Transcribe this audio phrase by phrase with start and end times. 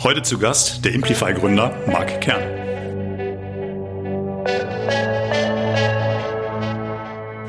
[0.00, 2.42] Heute zu Gast der Implify-Gründer Marc Kern.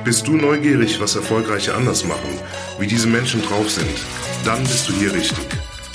[0.03, 2.39] Bist du neugierig, was Erfolgreiche anders machen,
[2.79, 3.87] wie diese Menschen drauf sind?
[4.45, 5.45] Dann bist du hier richtig.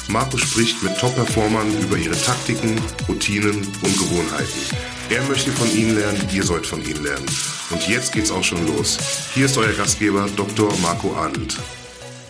[0.07, 4.77] Marco spricht mit Top-Performern über ihre Taktiken, Routinen und Gewohnheiten.
[5.11, 7.27] Er möchte von ihnen lernen, ihr sollt von ihnen lernen.
[7.71, 8.96] Und jetzt geht's auch schon los.
[9.35, 10.73] Hier ist euer Gastgeber Dr.
[10.81, 11.59] Marco Adelt.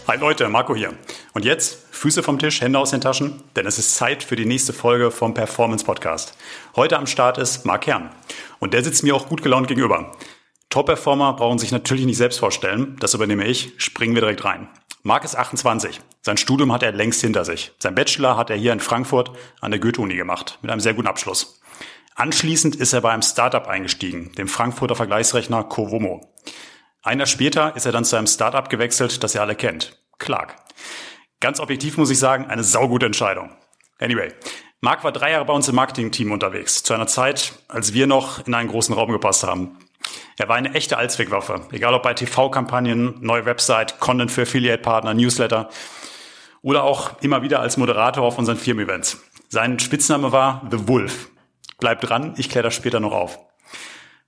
[0.06, 0.92] Hi Leute, Marco hier.
[1.32, 4.44] Und jetzt Füße vom Tisch, Hände aus den Taschen, denn es ist Zeit für die
[4.44, 6.36] nächste Folge vom Performance Podcast.
[6.76, 8.10] Heute am Start ist Marc Kern.
[8.58, 10.12] Und der sitzt mir auch gut gelaunt gegenüber.
[10.68, 12.96] Top-Performer brauchen sich natürlich nicht selbst vorstellen.
[13.00, 13.72] Das übernehme ich.
[13.78, 14.68] Springen wir direkt rein.
[15.04, 16.02] Marc ist 28.
[16.20, 17.72] Sein Studium hat er längst hinter sich.
[17.78, 19.30] Sein Bachelor hat er hier in Frankfurt
[19.62, 21.62] an der Goethe-Uni gemacht, mit einem sehr guten Abschluss.
[22.14, 26.34] Anschließend ist er bei einem Startup eingestiegen, dem Frankfurter Vergleichsrechner Covomo.
[27.04, 30.03] Ein Jahr später ist er dann zu einem Startup gewechselt, das ihr alle kennt.
[30.24, 30.56] Clark.
[31.40, 33.50] Ganz objektiv muss ich sagen, eine saugute Entscheidung.
[34.00, 34.32] Anyway,
[34.80, 38.46] Marc war drei Jahre bei uns im Marketing-Team unterwegs, zu einer Zeit, als wir noch
[38.46, 39.78] in einen großen Raum gepasst haben.
[40.36, 45.68] Er war eine echte Allzweckwaffe, egal ob bei TV-Kampagnen, neue Website, Content für Affiliate-Partner, Newsletter
[46.62, 49.22] oder auch immer wieder als Moderator auf unseren Firmen-Events.
[49.48, 51.30] Sein Spitzname war The Wolf.
[51.78, 53.38] Bleibt dran, ich kläre das später noch auf.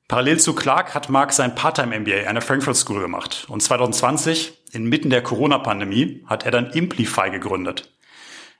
[0.08, 5.10] Parallel zu Clark hat Mark sein Part-Time-MBA an der Frankfurt School gemacht und 2020, inmitten
[5.10, 7.92] der Corona-Pandemie, hat er dann Implify gegründet.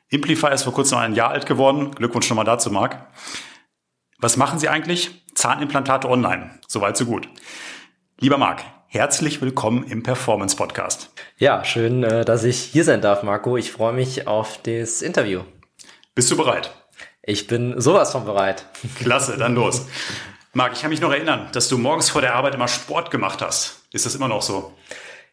[0.09, 1.93] Implify ist vor kurzem ein Jahr alt geworden.
[1.93, 3.13] Glückwunsch nochmal dazu, Marc.
[4.19, 5.25] Was machen Sie eigentlich?
[5.37, 6.59] Zahnimplantate online.
[6.67, 7.29] Soweit, so gut.
[8.19, 11.13] Lieber Marc, herzlich willkommen im Performance Podcast.
[11.39, 13.57] Ja, schön, äh, dass ich hier sein darf, Marco.
[13.57, 15.43] Ich freue mich auf das Interview.
[16.13, 16.73] Bist du bereit?
[17.23, 18.67] Ich bin sowas von bereit.
[18.99, 19.87] Klasse, dann los.
[20.57, 23.43] Marc, ich kann mich noch erinnern, dass du morgens vor der Arbeit immer Sport gemacht
[23.43, 23.83] hast.
[23.93, 24.73] Ist das immer noch so?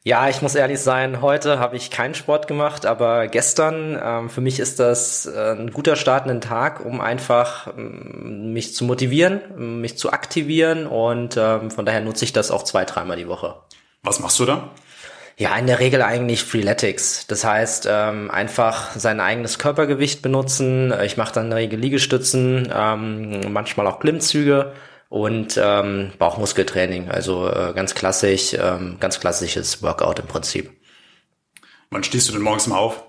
[0.04, 4.42] Ja, ich muss ehrlich sein, heute habe ich keinen Sport gemacht, aber gestern, ähm, für
[4.42, 8.84] mich ist das äh, ein guter Start in den Tag, um einfach ähm, mich zu
[8.84, 13.30] motivieren, mich zu aktivieren und ähm, von daher nutze ich das auch zwei, dreimal die
[13.30, 13.56] Woche.
[14.02, 14.72] Was machst du da?
[15.38, 17.28] Ja, in der Regel eigentlich Freeletics.
[17.28, 20.94] Das heißt, ähm, einfach sein eigenes Körpergewicht benutzen.
[21.02, 24.74] Ich mache dann in der Regel Liegestützen, ähm, manchmal auch Klimmzüge
[25.14, 27.12] und ähm, Bauchmuskeltraining.
[27.12, 30.72] Also äh, ganz klassisch, ähm, ganz klassisches Workout im Prinzip.
[31.92, 33.04] Wann stehst du denn morgens mal auf?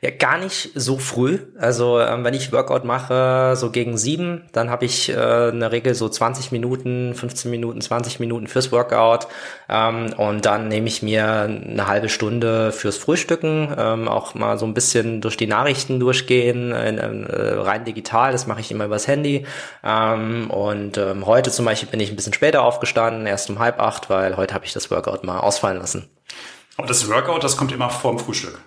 [0.00, 1.40] Ja, gar nicht so früh.
[1.58, 5.72] Also ähm, wenn ich Workout mache, so gegen sieben, dann habe ich äh, in der
[5.72, 9.26] Regel so 20 Minuten, 15 Minuten, 20 Minuten fürs Workout.
[9.68, 14.66] Ähm, und dann nehme ich mir eine halbe Stunde fürs Frühstücken, ähm, auch mal so
[14.66, 19.08] ein bisschen durch die Nachrichten durchgehen, in, äh, rein digital, das mache ich immer übers
[19.08, 19.46] Handy.
[19.82, 23.80] Ähm, und ähm, heute zum Beispiel bin ich ein bisschen später aufgestanden, erst um halb
[23.80, 26.08] acht, weil heute habe ich das Workout mal ausfallen lassen.
[26.76, 28.60] Aber das Workout, das kommt immer vorm Frühstück.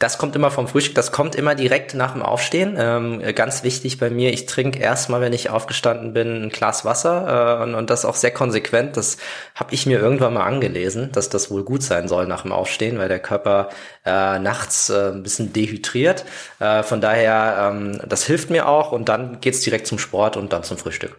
[0.00, 2.74] Das kommt immer vom Frühstück, das kommt immer direkt nach dem Aufstehen.
[2.78, 7.58] Ähm, ganz wichtig bei mir, ich trinke erstmal, wenn ich aufgestanden bin, ein Glas Wasser
[7.60, 8.96] äh, und, und, das auch sehr konsequent.
[8.96, 9.18] Das
[9.54, 12.98] habe ich mir irgendwann mal angelesen, dass das wohl gut sein soll nach dem Aufstehen,
[12.98, 13.68] weil der Körper
[14.06, 16.24] äh, nachts äh, ein bisschen dehydriert.
[16.60, 20.54] Äh, von daher, ähm, das hilft mir auch und dann geht's direkt zum Sport und
[20.54, 21.18] dann zum Frühstück.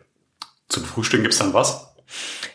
[0.70, 1.91] Zum Frühstück gibt's dann was?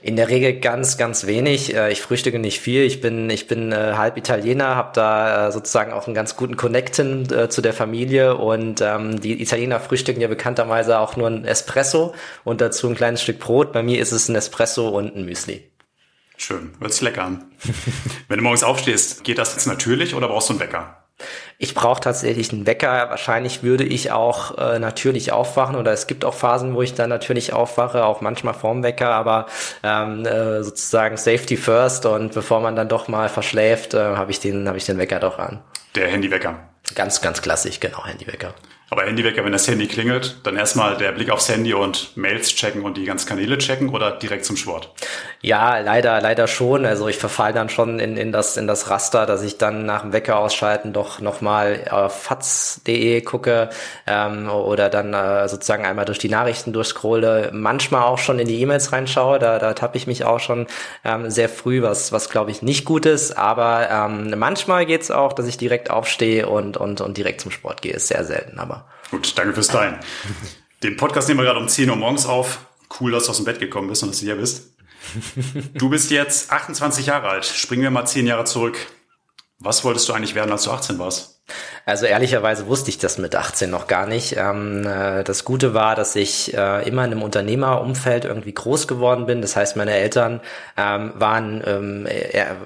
[0.02, 1.74] In der Regel ganz, ganz wenig.
[1.74, 2.82] Äh, ich frühstücke nicht viel.
[2.82, 6.56] Ich bin, ich bin äh, halb Italiener, habe da äh, sozusagen auch einen ganz guten
[6.56, 11.44] Connecten äh, zu der Familie und ähm, die Italiener frühstücken ja bekannterweise auch nur ein
[11.44, 13.72] Espresso und dazu ein kleines Stück Brot.
[13.72, 15.70] Bei mir ist es ein Espresso und ein Müsli.
[16.36, 17.44] Schön, hört sich lecker an.
[18.28, 21.05] Wenn du morgens aufstehst, geht das jetzt natürlich oder brauchst du einen Wecker?
[21.58, 23.08] Ich brauche tatsächlich einen Wecker.
[23.08, 27.08] Wahrscheinlich würde ich auch äh, natürlich aufwachen oder es gibt auch Phasen, wo ich dann
[27.08, 29.46] natürlich aufwache, auch manchmal vorm Wecker, aber
[29.82, 34.40] ähm, äh, sozusagen Safety first und bevor man dann doch mal verschläft, äh, habe ich
[34.40, 35.62] den habe ich den Wecker doch an.
[35.94, 36.58] Der Handywecker.
[36.94, 38.54] Ganz ganz klassisch, genau Handywecker.
[38.88, 42.82] Aber Handywecker, wenn das Handy klingelt, dann erstmal der Blick aufs Handy und Mails checken
[42.82, 44.92] und die ganzen Kanäle checken oder direkt zum Sport?
[45.40, 46.86] Ja, leider, leider schon.
[46.86, 50.02] Also ich verfall dann schon in, in, das, in das Raster, dass ich dann nach
[50.02, 53.70] dem Wecker ausschalten doch nochmal auf faz.de gucke
[54.06, 58.60] ähm, oder dann äh, sozusagen einmal durch die Nachrichten durchscrolle, manchmal auch schon in die
[58.60, 59.40] E-Mails reinschaue.
[59.40, 60.68] Da, da tappe ich mich auch schon
[61.04, 63.36] ähm, sehr früh, was, was glaube ich nicht gut ist.
[63.36, 67.82] Aber ähm, manchmal geht's auch, dass ich direkt aufstehe und, und, und direkt zum Sport
[67.82, 67.92] gehe.
[67.92, 68.75] Ist sehr selten, aber
[69.10, 69.98] Gut, danke fürs Teilen.
[70.82, 72.66] Den Podcast nehmen wir gerade um 10 Uhr morgens auf.
[73.00, 74.72] Cool, dass du aus dem Bett gekommen bist und dass du hier bist.
[75.74, 77.44] Du bist jetzt 28 Jahre alt.
[77.44, 78.76] Springen wir mal 10 Jahre zurück.
[79.58, 81.35] Was wolltest du eigentlich werden, als du 18 warst?
[81.84, 84.36] Also ehrlicherweise wusste ich das mit 18 noch gar nicht.
[84.36, 89.26] Ähm, äh, das Gute war, dass ich äh, immer in einem Unternehmerumfeld irgendwie groß geworden
[89.26, 89.40] bin.
[89.40, 90.40] Das heißt, meine Eltern
[90.76, 92.08] ähm, waren ähm,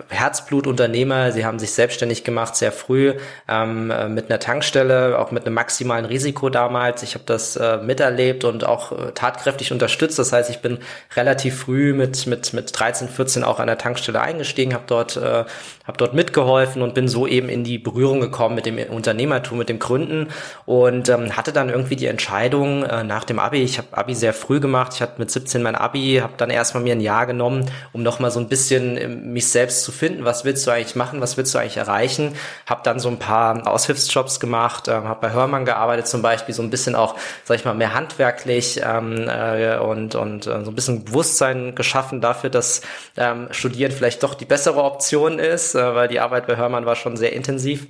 [0.09, 1.33] Herzblutunternehmer.
[1.33, 3.13] Sie haben sich selbstständig gemacht sehr früh
[3.47, 7.03] äh, mit einer Tankstelle, auch mit einem maximalen Risiko damals.
[7.03, 10.19] Ich habe das äh, miterlebt und auch äh, tatkräftig unterstützt.
[10.19, 10.79] Das heißt, ich bin
[11.15, 15.45] relativ früh mit mit mit 13, 14 auch an der Tankstelle eingestiegen, habe dort äh,
[15.91, 19.59] habe dort mitgeholfen und bin so eben in die Berührung gekommen mit dem Unternehmen Unternehmertum,
[19.59, 20.29] mit dem Gründen
[20.67, 24.33] und ähm, hatte dann irgendwie die Entscheidung äh, nach dem Abi, ich habe Abi sehr
[24.33, 27.71] früh gemacht, ich hatte mit 17 mein Abi, habe dann erstmal mir ein Jahr genommen,
[27.93, 31.21] um nochmal so ein bisschen äh, mich selbst zu finden, was willst du eigentlich machen,
[31.21, 32.35] was willst du eigentlich erreichen,
[32.67, 36.63] habe dann so ein paar Aushilfsjobs gemacht, äh, habe bei Hörmann gearbeitet zum Beispiel, so
[36.63, 40.75] ein bisschen auch, sag ich mal, mehr handwerklich ähm, äh, und, und äh, so ein
[40.75, 42.83] bisschen Bewusstsein geschaffen dafür, dass
[43.17, 46.97] ähm, Studieren vielleicht doch die bessere Option ist, äh, weil die Arbeit bei Hörmann war
[46.97, 47.87] schon sehr intensiv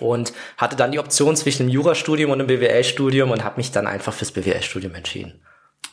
[0.00, 3.86] und hatte dann die Option zwischen einem Jurastudium und einem BWL-Studium und habe mich dann
[3.86, 5.40] einfach fürs BWL-Studium entschieden.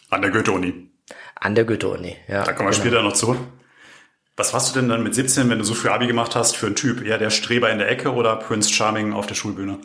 [0.09, 0.89] An der Goethe-Uni.
[1.35, 2.43] An der Goethe-Uni, ja.
[2.43, 2.83] Da kommen wir genau.
[2.83, 3.37] später noch zu.
[4.37, 6.65] Was warst du denn dann mit 17, wenn du so früh Abi gemacht hast, für
[6.65, 7.01] einen Typ?
[7.01, 9.77] Eher der Streber in der Ecke oder Prince Charming auf der Schulbühne?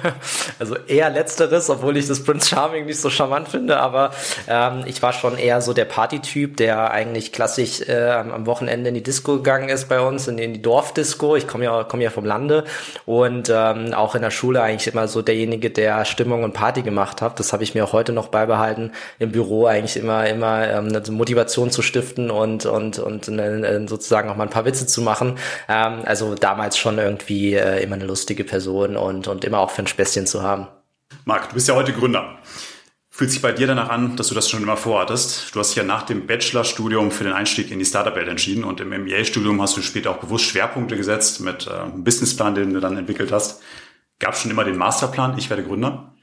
[0.58, 4.10] also eher letzteres, obwohl ich das Prince Charming nicht so charmant finde, aber
[4.48, 8.96] ähm, ich war schon eher so der Partytyp, der eigentlich klassisch äh, am Wochenende in
[8.96, 11.36] die Disco gegangen ist bei uns, in, in die Dorfdisco.
[11.36, 12.64] Ich komme ja, komm ja vom Lande
[13.06, 17.22] und ähm, auch in der Schule eigentlich immer so derjenige, der Stimmung und Party gemacht
[17.22, 17.38] hat.
[17.38, 21.02] Das habe ich mir auch heute noch beibehalten, im Büro eigentlich immer, immer ähm, eine
[21.12, 25.02] Motivation zu stiften und, und, und eine, eine sozusagen auch mal ein paar Witze zu
[25.02, 25.38] machen.
[25.68, 29.82] Ähm, also damals schon irgendwie äh, immer eine lustige Person und, und immer auch für
[29.82, 30.66] ein Späßchen zu haben.
[31.24, 32.38] Marc, du bist ja heute Gründer.
[33.16, 35.54] Fühlt sich bei dir danach an, dass du das schon immer vorhattest?
[35.54, 38.80] Du hast dich ja nach dem Bachelorstudium für den Einstieg in die Startup-Welt entschieden und
[38.80, 42.80] im MBA-Studium hast du später auch bewusst Schwerpunkte gesetzt mit äh, einem Businessplan, den du
[42.80, 43.62] dann entwickelt hast.
[44.18, 46.13] Gab es schon immer den Masterplan, ich werde Gründer?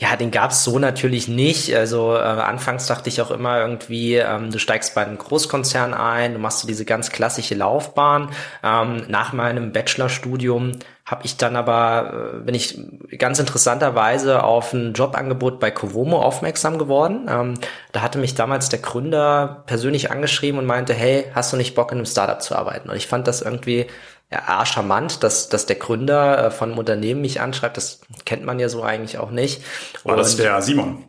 [0.00, 1.76] Ja, den gab's so natürlich nicht.
[1.76, 6.32] Also äh, anfangs dachte ich auch immer irgendwie, ähm, du steigst bei einem Großkonzern ein,
[6.32, 8.30] du machst so diese ganz klassische Laufbahn.
[8.64, 10.72] Ähm, nach meinem Bachelorstudium
[11.04, 12.80] habe ich dann aber, äh, bin ich
[13.18, 17.26] ganz interessanterweise auf ein Jobangebot bei Covomo aufmerksam geworden.
[17.28, 17.54] Ähm,
[17.92, 21.92] da hatte mich damals der Gründer persönlich angeschrieben und meinte, hey, hast du nicht Bock
[21.92, 22.88] in einem Startup zu arbeiten?
[22.88, 23.86] Und ich fand das irgendwie
[24.30, 27.76] ja, charmant, dass, dass der Gründer äh, von einem Unternehmen mich anschreibt.
[27.76, 29.62] Das kennt man ja so eigentlich auch nicht.
[30.04, 31.04] War das der Simon?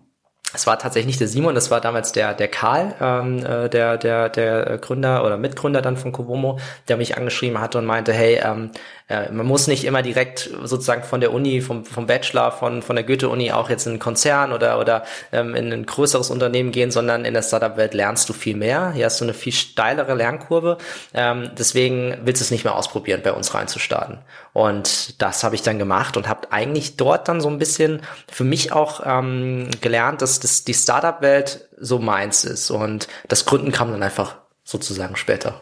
[0.54, 3.98] Es war tatsächlich nicht der Simon, das war damals der, der Karl, ähm, äh, der,
[3.98, 6.60] der, der Gründer oder Mitgründer dann von Covomo,
[6.90, 9.01] der mich angeschrieben hatte und meinte, hey, ähm, äh,
[9.32, 13.04] man muss nicht immer direkt sozusagen von der Uni, vom, vom Bachelor, von, von der
[13.04, 17.26] Goethe-Uni auch jetzt in einen Konzern oder, oder ähm, in ein größeres Unternehmen gehen, sondern
[17.26, 18.92] in der Startup-Welt lernst du viel mehr.
[18.92, 20.78] Hier hast du eine viel steilere Lernkurve.
[21.14, 24.20] Ähm, deswegen willst du es nicht mehr ausprobieren, bei uns reinzustarten.
[24.54, 28.44] Und das habe ich dann gemacht und habe eigentlich dort dann so ein bisschen für
[28.44, 32.70] mich auch ähm, gelernt, dass das, die Startup-Welt so meins ist.
[32.70, 35.62] Und das Gründen kam dann einfach sozusagen später.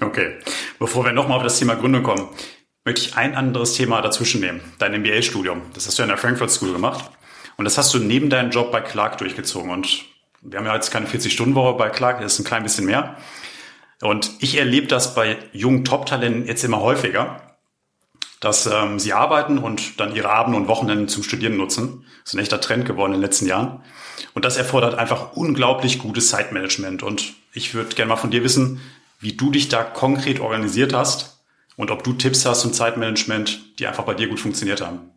[0.00, 0.38] Okay,
[0.78, 2.28] bevor wir nochmal auf das Thema Gründung kommen,
[2.84, 4.60] möchte ich ein anderes Thema dazwischen nehmen.
[4.78, 5.62] Dein MBA-Studium.
[5.74, 7.10] Das hast du ja in der Frankfurt School gemacht.
[7.56, 9.70] Und das hast du neben deinem Job bei Clark durchgezogen.
[9.70, 10.04] Und
[10.40, 13.16] wir haben ja jetzt keine 40-Stunden-Woche bei Clark, das ist ein klein bisschen mehr.
[14.00, 17.58] Und ich erlebe das bei jungen Top-Talenten jetzt immer häufiger,
[18.40, 22.06] dass ähm, sie arbeiten und dann ihre Abende und Wochenenden zum Studieren nutzen.
[22.24, 23.82] Das ist ein echter Trend geworden in den letzten Jahren.
[24.32, 27.02] Und das erfordert einfach unglaublich gutes Zeitmanagement.
[27.02, 28.80] Und ich würde gerne mal von dir wissen,
[29.18, 31.39] wie du dich da konkret organisiert hast
[31.80, 35.10] und ob du Tipps hast zum Zeitmanagement, die einfach bei dir gut funktioniert haben.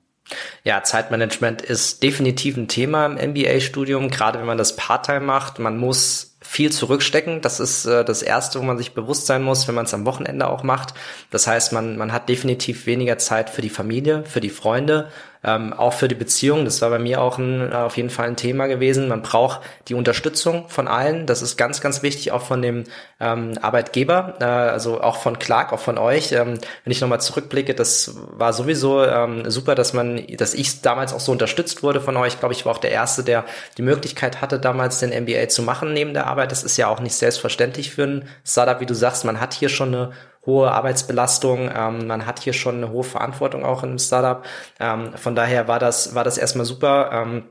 [0.63, 5.59] Ja, Zeitmanagement ist definitiv ein Thema im MBA-Studium, gerade wenn man das Part-Time macht.
[5.59, 7.41] Man muss viel zurückstecken.
[7.41, 10.05] Das ist äh, das Erste, wo man sich bewusst sein muss, wenn man es am
[10.05, 10.93] Wochenende auch macht.
[11.31, 15.09] Das heißt, man, man hat definitiv weniger Zeit für die Familie, für die Freunde
[15.43, 18.27] ähm, auch für die Beziehung, das war bei mir auch ein, äh, auf jeden Fall
[18.27, 19.09] ein Thema gewesen.
[19.09, 21.25] Man braucht die Unterstützung von allen.
[21.25, 22.85] Das ist ganz, ganz wichtig, auch von dem
[23.19, 26.31] ähm, Arbeitgeber, äh, also auch von Clark, auch von euch.
[26.31, 31.13] Ähm, wenn ich nochmal zurückblicke, das war sowieso ähm, super, dass man, dass ich damals
[31.13, 32.33] auch so unterstützt wurde von euch.
[32.33, 33.43] Ich glaube, ich war auch der Erste, der
[33.77, 36.51] die Möglichkeit hatte, damals den MBA zu machen neben der Arbeit.
[36.51, 39.25] Das ist ja auch nicht selbstverständlich für ein Startup, wie du sagst.
[39.25, 40.11] Man hat hier schon eine
[40.45, 41.71] hohe Arbeitsbelastung.
[41.73, 44.43] Ähm, man hat hier schon eine hohe Verantwortung auch im Startup.
[44.79, 47.11] Ähm, von daher war das, war das erstmal super.
[47.13, 47.43] Ähm,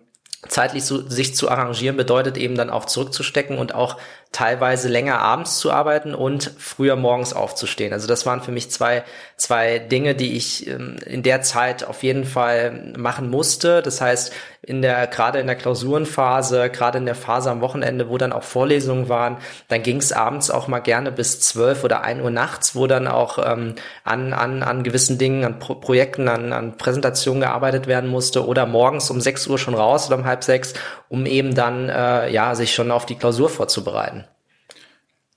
[0.49, 3.97] zeitlich zu, sich zu arrangieren bedeutet eben dann auch zurückzustecken und auch
[4.33, 7.93] teilweise länger abends zu arbeiten und früher morgens aufzustehen.
[7.93, 9.05] Also das waren für mich zwei,
[9.37, 13.83] zwei Dinge, die ich ähm, in der Zeit auf jeden Fall machen musste.
[13.83, 18.17] Das heißt, in der, gerade in der Klausurenphase, gerade in der Phase am Wochenende, wo
[18.17, 19.37] dann auch Vorlesungen waren,
[19.69, 23.09] dann ging es abends auch mal gerne bis zwölf oder ein Uhr nachts, wo dann
[23.09, 23.75] auch ähm,
[24.05, 28.65] an, an, an gewissen Dingen, an Pro Projekten, an, an Präsentationen gearbeitet werden musste oder
[28.65, 30.75] morgens um sechs Uhr schon raus oder um halb sechs,
[31.09, 34.22] um eben dann äh, ja sich schon auf die Klausur vorzubereiten.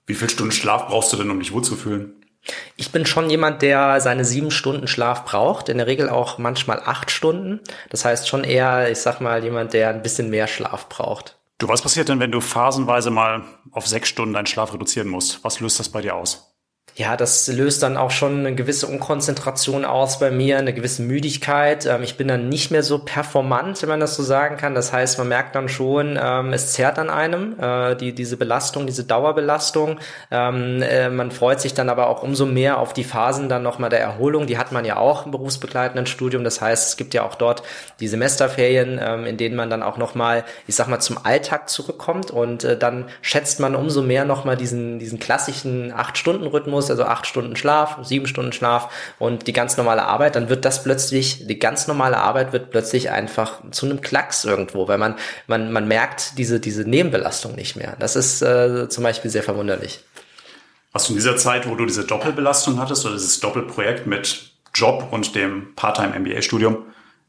[0.07, 2.21] Wie viel Stunden Schlaf brauchst du denn, um dich wohlzufühlen?
[2.75, 6.79] Ich bin schon jemand, der seine sieben Stunden Schlaf braucht, in der Regel auch manchmal
[6.79, 7.59] acht Stunden.
[7.89, 11.37] Das heißt schon eher, ich sag mal, jemand, der ein bisschen mehr Schlaf braucht.
[11.57, 15.43] Du, was passiert denn, wenn du phasenweise mal auf sechs Stunden deinen Schlaf reduzieren musst?
[15.43, 16.44] Was löst das bei dir aus?
[16.97, 21.85] Ja, das löst dann auch schon eine gewisse Unkonzentration aus bei mir, eine gewisse Müdigkeit.
[21.85, 24.75] Ähm, ich bin dann nicht mehr so performant, wenn man das so sagen kann.
[24.75, 28.87] Das heißt, man merkt dann schon, ähm, es zerrt an einem, äh, die, diese Belastung,
[28.87, 29.99] diese Dauerbelastung.
[30.31, 33.89] Ähm, äh, man freut sich dann aber auch umso mehr auf die Phasen dann nochmal
[33.89, 34.47] der Erholung.
[34.47, 36.45] Die hat man ja auch im berufsbegleitenden Studium.
[36.45, 37.61] Das heißt, es gibt ja auch dort
[37.99, 42.31] die Semesterferien, ähm, in denen man dann auch nochmal, ich sag mal, zum Alltag zurückkommt
[42.31, 47.25] und äh, dann schätzt man umso mehr nochmal diesen, diesen klassischen Acht-Stunden-Rhythmus musst, also acht
[47.25, 48.89] Stunden Schlaf, sieben Stunden Schlaf
[49.19, 53.09] und die ganz normale Arbeit, dann wird das plötzlich, die ganz normale Arbeit wird plötzlich
[53.09, 55.15] einfach zu einem Klacks irgendwo, weil man,
[55.47, 57.95] man, man merkt diese, diese Nebenbelastung nicht mehr.
[57.99, 59.99] Das ist äh, zum Beispiel sehr verwunderlich.
[60.93, 65.07] Hast du in dieser Zeit, wo du diese Doppelbelastung hattest oder dieses Doppelprojekt mit Job
[65.11, 66.77] und dem Part-Time-MBA-Studium,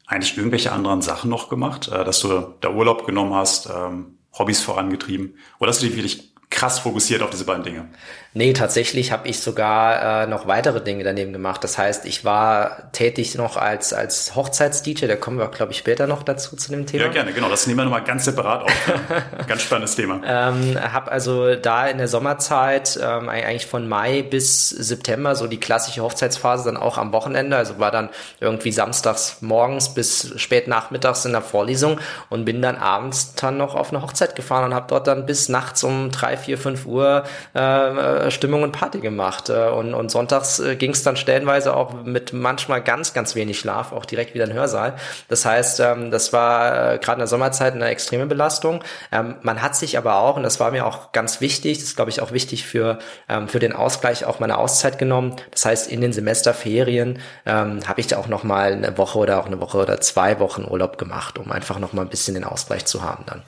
[0.06, 4.60] eigentlich irgendwelche anderen Sachen noch gemacht, äh, dass du da Urlaub genommen hast, ähm, Hobbys
[4.60, 7.88] vorangetrieben oder hast du dich wirklich krass fokussiert auf diese beiden Dinge?
[8.36, 11.64] Nee, tatsächlich habe ich sogar äh, noch weitere Dinge daneben gemacht.
[11.64, 16.06] Das heißt, ich war tätig noch als, als Hochzeits-DJ, da kommen wir, glaube ich, später
[16.06, 17.04] noch dazu zu dem Thema.
[17.04, 17.48] Ja, gerne, genau.
[17.48, 18.72] Das nehmen wir nochmal ganz separat auf.
[19.46, 20.20] ganz spannendes Thema.
[20.26, 25.58] Ähm, habe also da in der Sommerzeit ähm, eigentlich von Mai bis September so die
[25.58, 27.56] klassische Hochzeitsphase dann auch am Wochenende.
[27.56, 28.10] Also war dann
[28.40, 33.74] irgendwie samstags morgens bis spät nachmittags in der Vorlesung und bin dann abends dann noch
[33.74, 37.25] auf eine Hochzeit gefahren und habe dort dann bis nachts um drei, vier, fünf Uhr
[37.55, 39.49] äh, Stimmung und Party gemacht.
[39.49, 43.59] Äh, und, und sonntags äh, ging es dann stellenweise auch mit manchmal ganz, ganz wenig
[43.59, 44.95] Schlaf auch direkt wieder in den Hörsaal.
[45.28, 48.83] Das heißt, ähm, das war äh, gerade in der Sommerzeit eine extreme Belastung.
[49.12, 51.97] Ähm, man hat sich aber auch, und das war mir auch ganz wichtig, das ist
[51.97, 55.37] glaube ich auch wichtig für, ähm, für den Ausgleich, auch meine Auszeit genommen.
[55.50, 59.47] Das heißt, in den Semesterferien ähm, habe ich da auch nochmal eine Woche oder auch
[59.47, 63.02] eine Woche oder zwei Wochen Urlaub gemacht, um einfach nochmal ein bisschen den Ausgleich zu
[63.02, 63.43] haben dann.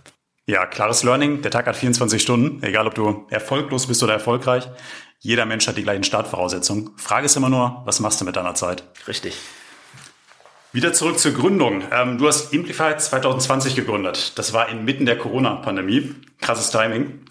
[0.49, 1.43] Ja, klares Learning.
[1.43, 4.67] Der Tag hat 24 Stunden, egal ob du erfolglos bist oder erfolgreich.
[5.19, 6.93] Jeder Mensch hat die gleichen Startvoraussetzungen.
[6.97, 8.83] Frage ist immer nur, was machst du mit deiner Zeit?
[9.07, 9.37] Richtig.
[10.73, 11.83] Wieder zurück zur Gründung.
[11.93, 14.39] Ähm, du hast Implify 2020 gegründet.
[14.39, 16.15] Das war inmitten der Corona-Pandemie.
[16.41, 17.27] Krasses Timing.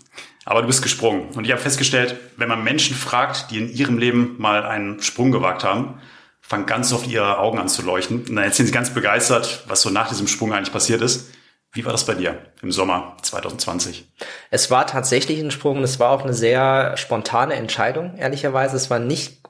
[0.45, 1.29] Aber du bist gesprungen.
[1.33, 5.31] Und ich habe festgestellt, wenn man Menschen fragt, die in ihrem Leben mal einen Sprung
[5.31, 6.00] gewagt haben,
[6.41, 8.19] fangen ganz oft ihre Augen an zu leuchten.
[8.19, 11.31] Und dann erzählen sie ganz begeistert, was so nach diesem Sprung eigentlich passiert ist.
[11.74, 14.09] Wie war das bei dir im Sommer 2020?
[14.50, 15.83] Es war tatsächlich ein Sprung.
[15.83, 18.75] Es war auch eine sehr spontane Entscheidung, ehrlicherweise.
[18.75, 19.41] Es war nicht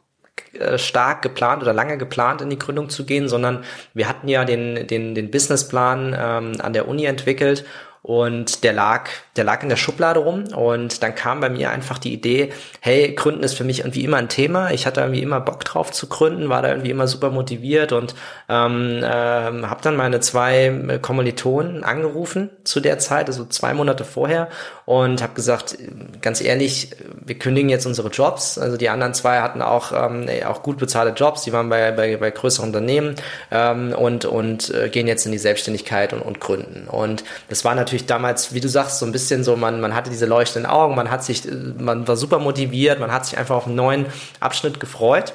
[0.53, 4.45] äh, stark geplant oder lange geplant, in die Gründung zu gehen, sondern wir hatten ja
[4.45, 7.65] den, den, den Businessplan ähm, an der Uni entwickelt
[8.07, 11.97] und der lag, der lag in der Schublade rum und dann kam bei mir einfach
[11.97, 14.71] die Idee, hey, Gründen ist für mich irgendwie immer ein Thema.
[14.71, 18.15] Ich hatte irgendwie immer Bock drauf zu gründen, war da irgendwie immer super motiviert und
[18.47, 24.47] ähm, äh, habe dann meine zwei Kommilitonen angerufen zu der Zeit, also zwei Monate vorher
[24.85, 25.77] und habe gesagt,
[26.21, 26.91] ganz ehrlich,
[27.25, 28.57] wir kündigen jetzt unsere Jobs.
[28.57, 32.15] Also die anderen zwei hatten auch ähm, auch gut bezahlte Jobs, die waren bei, bei,
[32.15, 33.15] bei größeren Unternehmen
[33.51, 36.87] ähm, und und äh, gehen jetzt in die Selbstständigkeit und, und gründen.
[36.87, 40.09] Und das war natürlich damals, wie du sagst, so ein bisschen so, man, man hatte
[40.09, 41.43] diese leuchtenden Augen, man hat sich,
[41.77, 44.05] man war super motiviert, man hat sich einfach auf einen neuen
[44.39, 45.33] Abschnitt gefreut.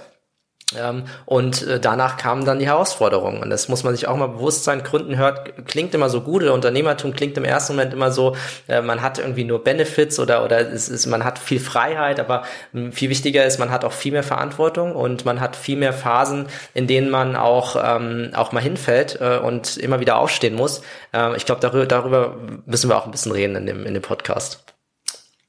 [0.79, 3.43] Ähm, und äh, danach kamen dann die Herausforderungen.
[3.43, 4.83] Und das muss man sich auch mal bewusst sein.
[4.83, 8.37] Gründen hört, klingt immer so gut oder Unternehmertum klingt im ersten Moment immer so,
[8.69, 12.43] äh, man hat irgendwie nur Benefits oder, oder es ist, man hat viel Freiheit, aber
[12.73, 15.93] hm, viel wichtiger ist, man hat auch viel mehr Verantwortung und man hat viel mehr
[15.93, 20.83] Phasen, in denen man auch, ähm, auch mal hinfällt äh, und immer wieder aufstehen muss.
[21.13, 22.37] Äh, ich glaube, darüber, darüber
[22.67, 24.65] müssen wir auch ein bisschen reden in dem, in dem Podcast.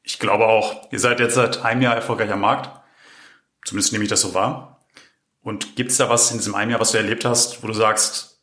[0.03, 2.69] Ich glaube auch, ihr seid jetzt seit einem Jahr erfolgreicher Markt.
[3.65, 4.72] Zumindest nehme ich das so wahr.
[5.43, 7.73] Und gibt es da was in diesem einen Jahr, was du erlebt hast, wo du
[7.73, 8.39] sagst,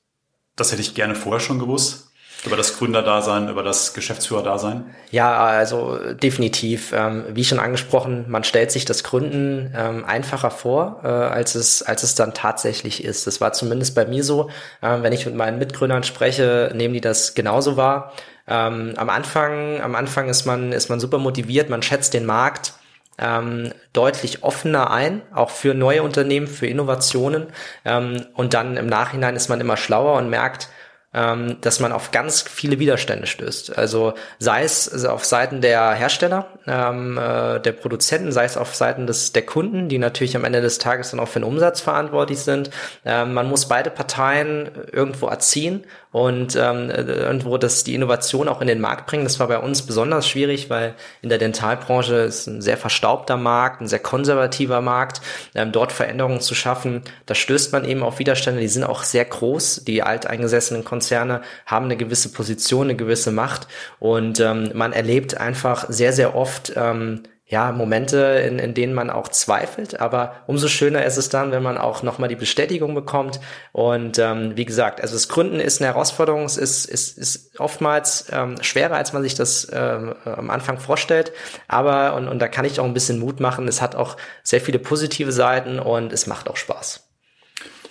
[0.54, 2.06] das hätte ich gerne vorher schon gewusst?
[2.46, 4.94] Über das Gründerdasein, über das Geschäftsführerdasein?
[5.10, 6.92] Ja, also definitiv.
[6.94, 11.82] Ähm, wie schon angesprochen, man stellt sich das Gründen ähm, einfacher vor, äh, als, es,
[11.82, 13.26] als es dann tatsächlich ist.
[13.26, 14.48] Das war zumindest bei mir so.
[14.80, 18.12] Ähm, wenn ich mit meinen Mitgründern spreche, nehmen die das genauso wahr.
[18.46, 22.72] Am Anfang, am Anfang ist man, ist man super motiviert, man schätzt den Markt,
[23.20, 27.48] ähm, deutlich offener ein, auch für neue Unternehmen, für Innovationen.
[27.84, 30.68] Ähm, und dann im Nachhinein ist man immer schlauer und merkt,
[31.12, 33.76] ähm, dass man auf ganz viele Widerstände stößt.
[33.76, 38.76] Also sei es also auf Seiten der Hersteller, ähm, äh, der Produzenten, sei es auf
[38.76, 41.80] Seiten des der Kunden, die natürlich am Ende des Tages dann auch für den Umsatz
[41.80, 42.70] verantwortlich sind.
[43.04, 48.66] Ähm, man muss beide Parteien irgendwo erziehen und ähm, irgendwo das die Innovation auch in
[48.66, 49.24] den Markt bringen.
[49.24, 53.80] Das war bei uns besonders schwierig, weil in der Dentalbranche ist ein sehr verstaubter Markt,
[53.80, 55.20] ein sehr konservativer Markt.
[55.54, 58.60] Ähm, dort Veränderungen zu schaffen, da stößt man eben auf Widerstände.
[58.60, 59.84] Die sind auch sehr groß.
[59.84, 63.68] Die alteingesessenen Konzerne haben eine gewisse Position, eine gewisse Macht
[64.00, 68.16] und ähm, man erlebt einfach sehr sehr oft ähm, ja, Momente,
[68.46, 72.04] in, in denen man auch zweifelt, aber umso schöner ist es dann, wenn man auch
[72.04, 73.40] nochmal die Bestätigung bekommt.
[73.72, 78.26] Und ähm, wie gesagt, also das Gründen ist eine Herausforderung, es ist, ist, ist oftmals
[78.30, 81.32] ähm, schwerer, als man sich das ähm, am Anfang vorstellt.
[81.66, 84.60] Aber, und, und da kann ich auch ein bisschen Mut machen, es hat auch sehr
[84.60, 87.08] viele positive Seiten und es macht auch Spaß.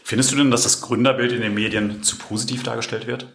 [0.05, 3.27] Findest du denn, dass das Gründerbild in den Medien zu positiv dargestellt wird?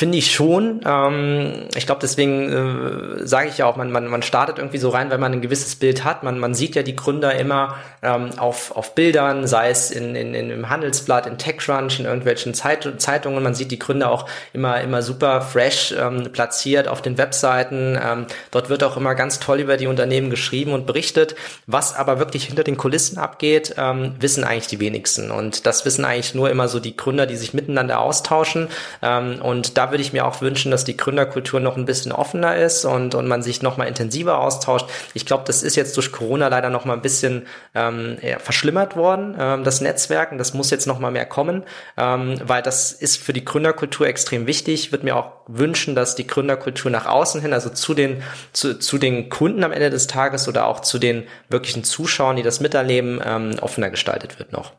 [0.00, 0.80] Finde ich schon.
[0.86, 4.88] Ähm, ich glaube, deswegen äh, sage ich ja auch, man, man, man startet irgendwie so
[4.88, 6.22] rein, wenn man ein gewisses Bild hat.
[6.22, 10.32] Man, man sieht ja die Gründer immer ähm, auf, auf Bildern, sei es in, in,
[10.32, 13.42] in, im Handelsblatt, in TechCrunch, in irgendwelchen Zeit, Zeitungen.
[13.42, 17.98] Man sieht die Gründer auch immer, immer super fresh ähm, platziert auf den Webseiten.
[18.02, 21.34] Ähm, dort wird auch immer ganz toll über die Unternehmen geschrieben und berichtet.
[21.66, 25.30] Was aber wirklich hinter den Kulissen abgeht, ähm, wissen eigentlich die wenigsten.
[25.30, 28.68] Und das wissen eigentlich nur immer so die Gründer, die sich miteinander austauschen.
[29.02, 32.56] Ähm, und da würde ich mir auch wünschen, dass die Gründerkultur noch ein bisschen offener
[32.56, 34.86] ist und, und man sich noch mal intensiver austauscht.
[35.14, 39.36] Ich glaube, das ist jetzt durch Corona leider noch mal ein bisschen ähm, verschlimmert worden,
[39.38, 40.38] ähm, das Netzwerken.
[40.38, 41.64] Das muss jetzt noch mal mehr kommen,
[41.96, 44.86] ähm, weil das ist für die Gründerkultur extrem wichtig.
[44.86, 48.78] Ich würde mir auch wünschen, dass die Gründerkultur nach außen hin, also zu den, zu,
[48.78, 52.60] zu den Kunden am Ende des Tages oder auch zu den wirklichen Zuschauern, die das
[52.60, 54.72] miterleben, ähm, offener gestaltet wird noch.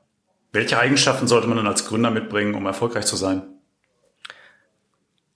[0.54, 3.44] Welche Eigenschaften sollte man dann als Gründer mitbringen, um erfolgreich zu sein?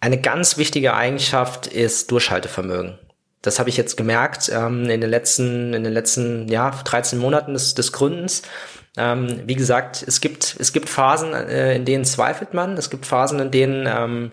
[0.05, 2.99] Eine ganz wichtige Eigenschaft ist Durchhaltevermögen.
[3.41, 7.53] Das habe ich jetzt gemerkt ähm, in den letzten, in den letzten ja, 13 Monaten
[7.53, 8.43] des, des Gründens.
[8.97, 12.77] Ähm, wie gesagt, es gibt, es gibt Phasen, äh, in denen zweifelt man.
[12.77, 14.31] Es gibt Phasen, in denen ähm,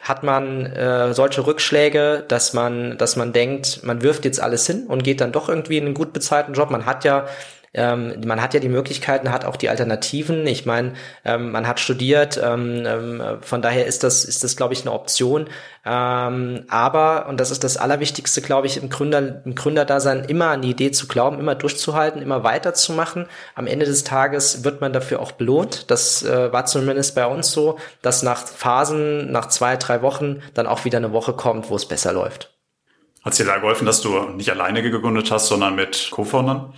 [0.00, 4.86] hat man äh, solche Rückschläge, dass man, dass man denkt, man wirft jetzt alles hin
[4.86, 6.70] und geht dann doch irgendwie in einen gut bezahlten Job.
[6.70, 7.26] Man hat ja
[7.74, 10.46] ähm, man hat ja die Möglichkeiten, hat auch die Alternativen.
[10.46, 10.92] Ich meine,
[11.24, 14.92] ähm, man hat studiert, ähm, ähm, von daher ist das, ist das, glaube ich, eine
[14.92, 15.48] Option.
[15.84, 20.62] Ähm, aber, und das ist das Allerwichtigste, glaube ich, im Gründer, im Gründerdasein, immer an
[20.62, 23.26] die Idee zu glauben, immer durchzuhalten, immer weiterzumachen.
[23.54, 25.90] Am Ende des Tages wird man dafür auch belohnt.
[25.90, 30.66] Das äh, war zumindest bei uns so, dass nach Phasen, nach zwei, drei Wochen dann
[30.66, 32.50] auch wieder eine Woche kommt, wo es besser läuft.
[33.24, 36.74] Hat es dir da geholfen, dass du nicht alleine gegründet hast, sondern mit Co-Foundern?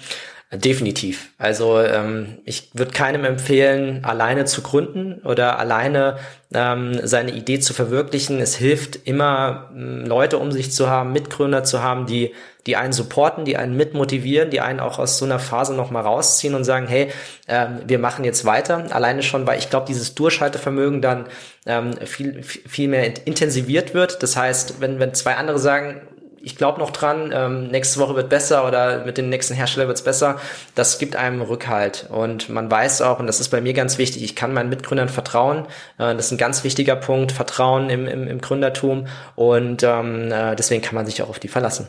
[0.57, 1.31] Definitiv.
[1.38, 6.17] Also ähm, ich würde keinem empfehlen, alleine zu gründen oder alleine
[6.53, 8.40] ähm, seine Idee zu verwirklichen.
[8.40, 12.33] Es hilft immer, ähm, Leute um sich zu haben, Mitgründer zu haben, die,
[12.67, 16.55] die einen supporten, die einen mitmotivieren, die einen auch aus so einer Phase nochmal rausziehen
[16.55, 17.11] und sagen, hey,
[17.49, 18.87] ähm, wir machen jetzt weiter.
[18.90, 21.27] Alleine schon, weil ich glaube, dieses Durchhaltevermögen dann
[21.67, 24.23] ähm, viel, viel mehr intensiviert wird.
[24.23, 26.03] Das heißt, wenn, wenn zwei andere sagen,
[26.45, 30.03] ich glaube noch dran, ähm, nächste Woche wird besser oder mit dem nächsten Hersteller wird's
[30.03, 30.39] besser.
[30.75, 32.07] Das gibt einem Rückhalt.
[32.11, 35.09] Und man weiß auch, und das ist bei mir ganz wichtig, ich kann meinen Mitgründern
[35.09, 35.67] vertrauen.
[35.99, 39.07] Äh, das ist ein ganz wichtiger Punkt, Vertrauen im, im, im Gründertum.
[39.35, 41.89] Und ähm, äh, deswegen kann man sich auch auf die verlassen.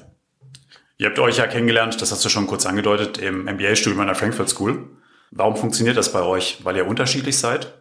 [0.97, 4.15] Ihr habt euch ja kennengelernt, das hast du schon kurz angedeutet, im MBA-Studium an der
[4.15, 4.87] Frankfurt School.
[5.31, 6.59] Warum funktioniert das bei euch?
[6.63, 7.73] Weil ihr unterschiedlich seid?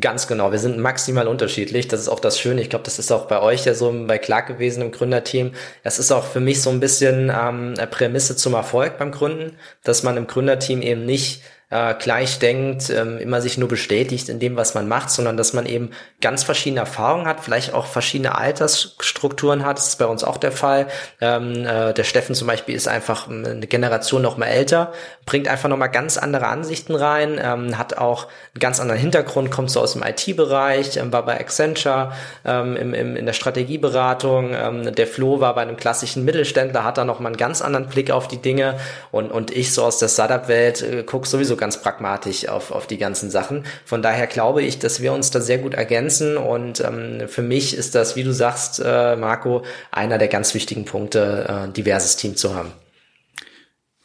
[0.00, 1.88] Ganz genau, wir sind maximal unterschiedlich.
[1.88, 2.60] Das ist auch das Schöne.
[2.60, 5.52] Ich glaube, das ist auch bei euch ja so bei Clark gewesen im Gründerteam.
[5.82, 9.56] Das ist auch für mich so ein bisschen ähm, eine Prämisse zum Erfolg beim Gründen,
[9.84, 14.38] dass man im Gründerteam eben nicht äh, gleich denkt, ähm, immer sich nur bestätigt in
[14.38, 15.90] dem, was man macht, sondern dass man eben
[16.22, 19.76] ganz verschiedene Erfahrungen hat, vielleicht auch verschiedene Altersstrukturen hat.
[19.76, 20.86] Das ist bei uns auch der Fall.
[21.20, 24.92] Ähm, äh, der Steffen zum Beispiel ist einfach eine Generation noch mal älter,
[25.26, 29.50] bringt einfach noch mal ganz andere Ansichten rein, ähm, hat auch einen ganz anderen Hintergrund,
[29.50, 32.12] kommt so aus dem IT-Bereich, ähm, war bei Accenture
[32.46, 34.54] ähm, im, im, in der Strategieberatung.
[34.54, 37.88] Ähm, der Flo war bei einem klassischen Mittelständler, hat da noch mal einen ganz anderen
[37.88, 38.78] Blick auf die Dinge
[39.10, 42.96] und, und ich so aus der Startup-Welt äh, gucke sowieso ganz pragmatisch auf, auf die
[42.96, 43.64] ganzen Sachen.
[43.84, 47.76] Von daher glaube ich, dass wir uns da sehr gut ergänzen und ähm, für mich
[47.76, 52.36] ist das, wie du sagst, äh, Marco, einer der ganz wichtigen Punkte, äh, diverses Team
[52.36, 52.72] zu haben.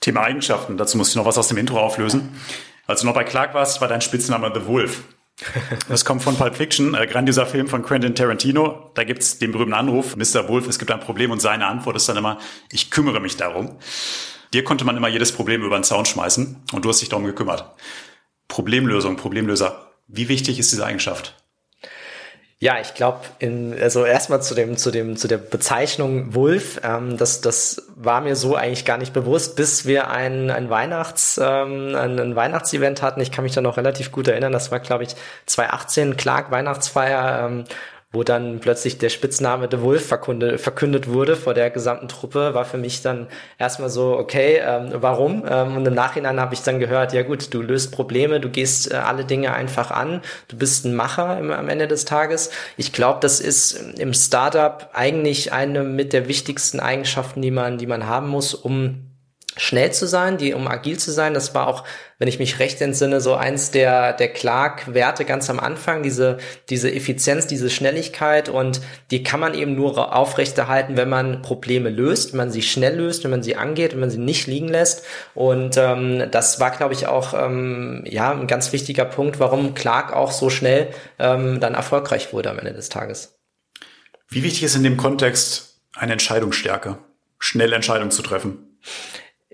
[0.01, 2.37] Thema Eigenschaften, dazu muss ich noch was aus dem Intro auflösen.
[2.87, 5.03] Als du noch bei Clark warst, war dein Spitzname The Wolf.
[5.89, 8.91] Das kommt von Pulp Fiction, äh, grandioser Film von Quentin Tarantino.
[8.93, 10.47] Da gibt's den berühmten Anruf, Mr.
[10.47, 12.37] Wolf, es gibt ein Problem und seine Antwort ist dann immer,
[12.71, 13.77] ich kümmere mich darum.
[14.53, 17.25] Dir konnte man immer jedes Problem über den Zaun schmeißen und du hast dich darum
[17.25, 17.65] gekümmert.
[18.47, 19.87] Problemlösung, Problemlöser.
[20.07, 21.35] Wie wichtig ist diese Eigenschaft?
[22.59, 23.19] Ja, ich glaube,
[23.81, 28.37] also erstmal zu dem, zu dem, zu der Bezeichnung Wolf, ähm, das, das war mir
[28.37, 33.19] so eigentlich gar nicht bewusst, bis wir ein, ein Weihnachts, ähm, ein, ein Weihnachtsevent hatten.
[33.19, 34.53] Ich kann mich da noch relativ gut erinnern.
[34.53, 35.09] Das war, glaube ich,
[35.47, 37.47] 2018 Clark Weihnachtsfeier.
[37.47, 37.65] Ähm,
[38.13, 42.77] wo dann plötzlich der Spitzname The Wolf verkündet, wurde vor der gesamten Truppe, war für
[42.77, 45.43] mich dann erstmal so, okay, ähm, warum?
[45.49, 48.91] Ähm, und im Nachhinein habe ich dann gehört, ja gut, du löst Probleme, du gehst
[48.91, 52.51] äh, alle Dinge einfach an, du bist ein Macher im, am Ende des Tages.
[52.77, 57.87] Ich glaube, das ist im Startup eigentlich eine mit der wichtigsten Eigenschaften, die man, die
[57.87, 59.12] man haben muss, um
[59.57, 61.33] schnell zu sein, die um agil zu sein.
[61.33, 61.83] Das war auch,
[62.17, 66.37] wenn ich mich recht entsinne, so eins der der Clark-Werte ganz am Anfang, diese
[66.69, 72.33] diese Effizienz, diese Schnelligkeit und die kann man eben nur aufrechterhalten, wenn man Probleme löst,
[72.33, 75.05] wenn man sie schnell löst, wenn man sie angeht, wenn man sie nicht liegen lässt.
[75.35, 80.13] Und ähm, das war, glaube ich, auch ähm, ja ein ganz wichtiger Punkt, warum Clark
[80.13, 80.89] auch so schnell
[81.19, 83.39] ähm, dann erfolgreich wurde am Ende des Tages.
[84.29, 86.97] Wie wichtig ist in dem Kontext eine Entscheidungsstärke,
[87.37, 88.79] schnell Entscheidungen zu treffen?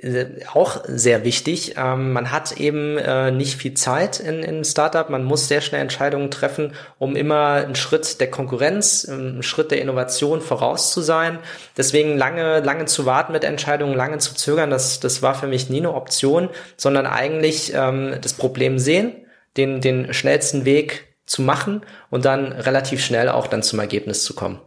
[0.02, 1.76] Äh, auch sehr wichtig.
[1.78, 5.10] Ähm, man hat eben äh, nicht viel Zeit in, in Startup.
[5.10, 9.82] Man muss sehr schnell Entscheidungen treffen, um immer einen Schritt der Konkurrenz, einen Schritt der
[9.82, 11.40] Innovation voraus zu sein.
[11.76, 15.70] Deswegen lange, lange zu warten mit Entscheidungen, lange zu zögern, das, das war für mich
[15.70, 19.26] nie eine Option, sondern eigentlich ähm, das Problem sehen,
[19.58, 24.34] den, den schnellsten Weg zu machen und dann relativ schnell auch dann zum Ergebnis zu
[24.34, 24.62] kommen.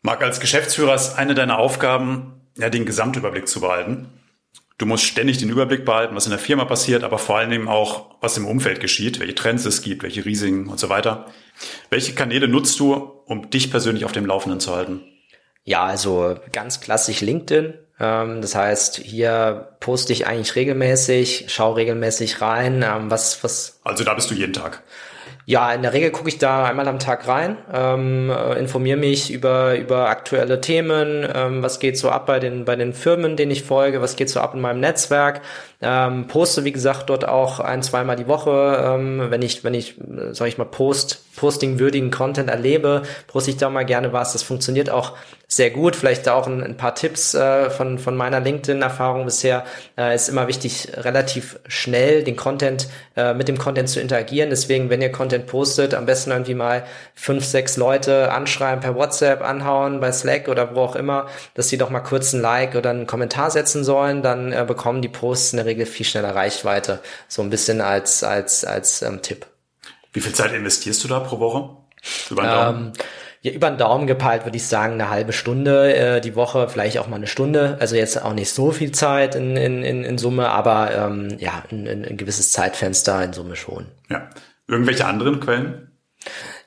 [0.00, 4.08] Marc, als Geschäftsführer ist eine deiner Aufgaben, ja, den Gesamtüberblick zu behalten.
[4.76, 7.66] Du musst ständig den Überblick behalten, was in der Firma passiert, aber vor allen Dingen
[7.66, 11.26] auch, was im Umfeld geschieht, welche Trends es gibt, welche Risiken und so weiter.
[11.90, 12.94] Welche Kanäle nutzt du,
[13.26, 15.00] um dich persönlich auf dem Laufenden zu halten?
[15.64, 17.74] Ja, also ganz klassisch LinkedIn.
[17.98, 23.80] Ähm, das heißt, hier poste ich eigentlich regelmäßig, schaue regelmäßig rein, ähm, was, was.
[23.82, 24.84] Also da bist du jeden Tag.
[25.48, 29.32] Ja, in der Regel gucke ich da einmal am Tag rein, ähm, äh, informiere mich
[29.32, 33.52] über, über aktuelle Themen, ähm, was geht so ab bei den, bei den Firmen, denen
[33.52, 35.40] ich folge, was geht so ab in meinem Netzwerk,
[35.80, 38.50] ähm, poste, wie gesagt, dort auch ein, zweimal die Woche,
[38.84, 39.94] ähm, wenn ich, wenn ich,
[40.32, 44.34] sag ich mal, Post, postingwürdigen Content erlebe, poste ich da mal gerne was.
[44.34, 45.16] Das funktioniert auch
[45.50, 45.96] sehr gut.
[45.96, 49.64] Vielleicht da auch ein, ein paar Tipps äh, von, von meiner LinkedIn-Erfahrung bisher.
[49.96, 54.50] Äh, ist immer wichtig, relativ schnell den Content, äh, mit dem Content zu interagieren.
[54.50, 56.84] Deswegen, wenn ihr Content postet, am besten irgendwie mal
[57.14, 61.78] fünf, sechs Leute anschreiben per WhatsApp, anhauen, bei Slack oder wo auch immer, dass sie
[61.78, 64.22] doch mal kurz ein Like oder einen Kommentar setzen sollen.
[64.22, 67.00] Dann äh, bekommen die Posts eine Regel viel schneller Reichweite.
[67.26, 69.46] So ein bisschen als, als, als ähm, Tipp.
[70.12, 71.70] Wie viel Zeit investierst du da pro Woche?
[72.30, 72.86] Über den Daumen?
[72.86, 72.92] Ähm,
[73.42, 76.98] ja, über den Daumen gepeilt würde ich sagen, eine halbe Stunde äh, die Woche, vielleicht
[76.98, 77.76] auch mal eine Stunde.
[77.80, 81.62] Also jetzt auch nicht so viel Zeit in, in, in, in Summe, aber ähm, ja,
[81.70, 83.86] ein, ein gewisses Zeitfenster in Summe schon.
[84.08, 84.28] Ja.
[84.66, 85.87] Irgendwelche anderen Quellen?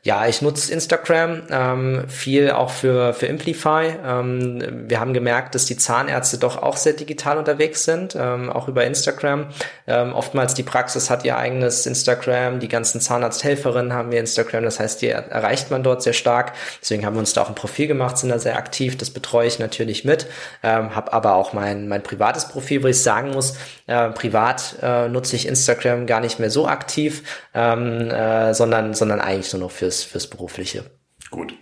[0.03, 3.93] Ja, ich nutze Instagram ähm, viel auch für, für Implify.
[4.03, 8.67] Ähm, wir haben gemerkt, dass die Zahnärzte doch auch sehr digital unterwegs sind, ähm, auch
[8.67, 9.45] über Instagram.
[9.85, 14.79] Ähm, oftmals die Praxis hat ihr eigenes Instagram, die ganzen Zahnarzthelferinnen haben ihr Instagram, das
[14.79, 16.53] heißt, die erreicht man dort sehr stark.
[16.81, 18.97] Deswegen haben wir uns da auch ein Profil gemacht, sind da sehr aktiv.
[18.97, 20.25] Das betreue ich natürlich mit,
[20.63, 25.09] ähm, habe aber auch mein, mein privates Profil, wo ich sagen muss, äh, privat äh,
[25.09, 27.21] nutze ich Instagram gar nicht mehr so aktiv,
[27.53, 30.91] ähm, äh, sondern, sondern eigentlich nur noch für fürs, fürs Berufliche.
[31.29, 31.53] Gut.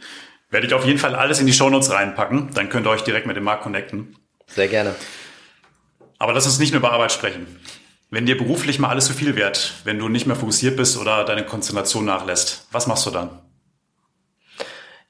[0.50, 2.54] Werde ich auf jeden Fall alles in die Shownotes reinpacken.
[2.54, 4.16] Dann könnt ihr euch direkt mit dem Markt connecten.
[4.48, 4.96] Sehr gerne.
[6.18, 7.60] Aber lass uns nicht nur über Arbeit sprechen.
[8.10, 11.24] Wenn dir beruflich mal alles zu viel wird, wenn du nicht mehr fokussiert bist oder
[11.24, 13.40] deine Konzentration nachlässt, was machst du dann?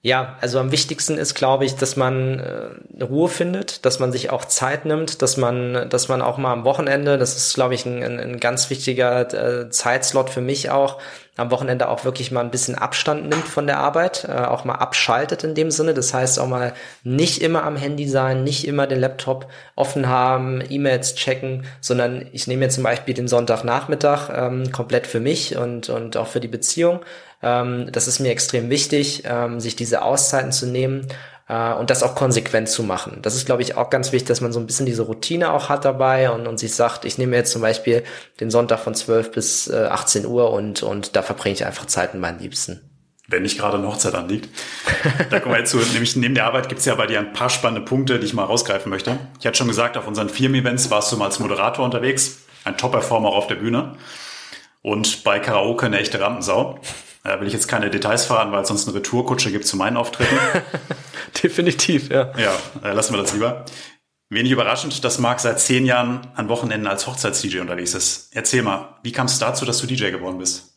[0.02, 4.30] Ja, also am wichtigsten ist, glaube ich, dass man äh, Ruhe findet, dass man sich
[4.30, 7.86] auch Zeit nimmt, dass man, dass man auch mal am Wochenende, das ist, glaube ich,
[7.86, 11.00] ein, ein ganz wichtiger äh, Zeitslot für mich auch,
[11.36, 14.76] am Wochenende auch wirklich mal ein bisschen Abstand nimmt von der Arbeit, äh, auch mal
[14.76, 15.94] abschaltet in dem Sinne.
[15.94, 20.64] Das heißt auch mal nicht immer am Handy sein, nicht immer den Laptop offen haben,
[20.70, 25.90] E-Mails checken, sondern ich nehme mir zum Beispiel den Sonntagnachmittag ähm, komplett für mich und,
[25.90, 27.02] und auch für die Beziehung
[27.41, 31.08] ähm, das ist mir extrem wichtig, ähm, sich diese Auszeiten zu nehmen
[31.47, 33.19] äh, und das auch konsequent zu machen.
[33.21, 35.69] Das ist, glaube ich, auch ganz wichtig, dass man so ein bisschen diese Routine auch
[35.69, 38.04] hat dabei und, und sich sagt, ich nehme jetzt zum Beispiel
[38.39, 42.13] den Sonntag von 12 bis äh, 18 Uhr und, und da verbringe ich einfach Zeit
[42.13, 42.82] mit meinen Liebsten
[43.30, 44.49] wenn nicht gerade eine Hochzeit anliegt.
[45.30, 47.34] Da kommen wir jetzt zu, nämlich neben der Arbeit gibt es ja bei dir ein
[47.34, 49.17] paar spannende Punkte, die ich mal rausgreifen möchte.
[49.39, 53.30] Ich hatte schon gesagt, auf unseren Firmen-Events warst du mal als Moderator unterwegs, ein Top-Performer
[53.30, 53.97] auf der Bühne
[54.82, 56.80] und bei Karaoke eine echte Rampensau.
[57.24, 59.98] Da will ich jetzt keine Details fahren, weil es sonst eine Retourkutsche gibt zu meinen
[59.98, 60.38] Auftritten.
[61.44, 62.32] Definitiv, ja.
[62.38, 62.54] Ja,
[62.84, 63.66] äh, lassen wir das lieber.
[64.30, 68.30] Wenig überraschend, dass Marc seit zehn Jahren an Wochenenden als Hochzeits-DJ unterwegs ist.
[68.34, 70.76] Erzähl mal, wie kam es dazu, dass du DJ geworden bist?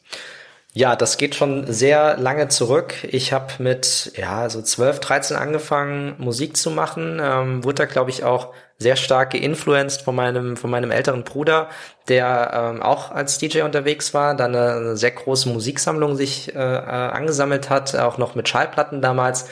[0.75, 2.95] Ja, das geht schon sehr lange zurück.
[3.05, 7.21] Ich habe mit ja so 12, 13 angefangen Musik zu machen.
[7.23, 11.69] Ähm, wurde da glaube ich auch sehr stark geinfluenced von meinem, von meinem älteren Bruder,
[12.09, 16.59] der ähm, auch als DJ unterwegs war, dann eine, sehr große Musiksammlung sich äh, äh,
[16.59, 19.49] angesammelt hat, auch noch mit Schallplatten damals.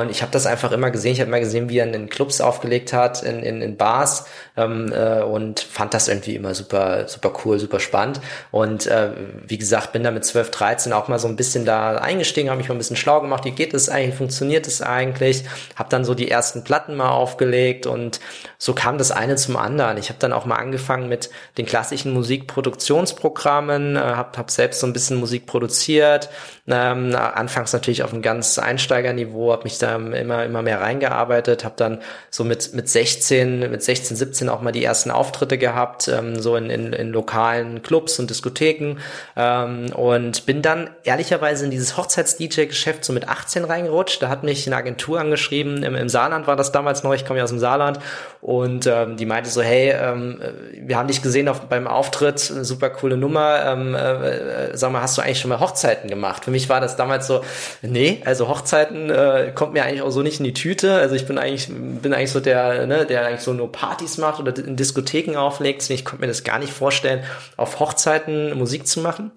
[0.00, 1.12] Und ich habe das einfach immer gesehen.
[1.12, 4.26] Ich habe immer gesehen, wie er in Clubs aufgelegt hat, in, in, in Bars
[4.56, 8.20] ähm, äh, und fand das irgendwie immer super, super cool, super spannend.
[8.50, 9.10] Und äh,
[9.46, 12.58] wie gesagt, bin da mit 12, 13 auch mal so ein bisschen da eingestiegen, habe
[12.58, 15.44] mich mal ein bisschen schlau gemacht, wie geht das eigentlich, funktioniert das eigentlich,
[15.76, 18.20] habe dann so die ersten Platten mal aufgelegt und
[18.58, 19.98] so kam das eine zum anderen.
[19.98, 24.86] Ich habe dann auch mal angefangen mit den klassischen Musikproduktionsprogrammen, äh, habe hab selbst so
[24.86, 26.30] ein bisschen Musik produziert,
[26.66, 31.74] ähm, anfangs natürlich auf einem ganz Einsteigerniveau, habe mich da immer immer mehr reingearbeitet, habe
[31.76, 36.40] dann so mit mit 16, mit 16, 17 auch mal die ersten Auftritte gehabt, ähm,
[36.40, 38.96] so in, in, in lokalen Clubs und Diskotheken
[39.36, 44.22] ähm, und bin dann ehrlicherweise in dieses Hochzeits-DJ-Geschäft so mit 18 reingerutscht.
[44.22, 47.38] Da hat mich eine Agentur angeschrieben, im, im Saarland war das damals noch, ich komme
[47.38, 47.98] ja aus dem Saarland
[48.40, 50.40] und ähm, die meinte so, hey, ähm,
[50.72, 53.64] wir haben dich gesehen auf, beim Auftritt, super coole Nummer.
[53.64, 56.44] Ähm, äh, sag mal, hast du eigentlich schon mal Hochzeiten gemacht?
[56.44, 57.42] Für mich war das damals so,
[57.82, 60.92] nee, also Hochzeiten äh, kommt mir eigentlich auch so nicht in die Tüte.
[60.92, 64.38] Also ich bin eigentlich, bin eigentlich so der, ne, der eigentlich so nur Partys macht
[64.38, 65.88] oder in Diskotheken auflegt.
[65.88, 67.24] Ich konnte mir das gar nicht vorstellen,
[67.56, 69.30] auf Hochzeiten Musik zu machen.